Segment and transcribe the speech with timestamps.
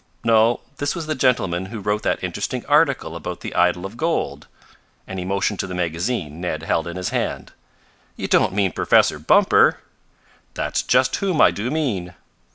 [0.23, 4.47] "No, this was the gentleman who wrote that interesting article about the idol of gold,"
[5.05, 7.51] and he motioned to the magazine Ned held in his hand.
[8.17, 9.77] "You don't mean Professor Bumper!"
[10.55, 12.15] "That's just whom I do mean."